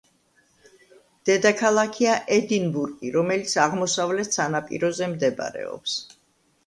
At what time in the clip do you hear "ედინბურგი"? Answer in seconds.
2.37-3.11